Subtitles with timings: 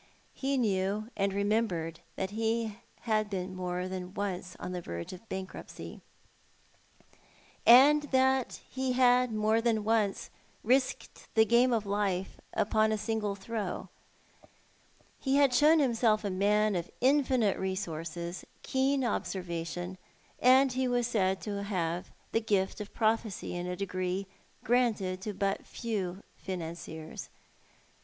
[0.33, 5.29] He knew and remembered that he had been more than once on the verge of
[5.29, 6.01] bankruptcy,
[7.67, 10.31] and that he had more than once
[10.63, 13.89] risked the game of life upon a single throw.
[15.19, 19.99] He had shown himself a man of infinite resources, keen observation,
[20.39, 24.25] and he was said to have had the gift of prophecy in a degree
[24.63, 27.29] granted to but few financiers.